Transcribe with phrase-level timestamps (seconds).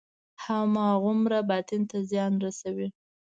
[0.43, 2.87] هماغومره باطن ته زیان رسوي.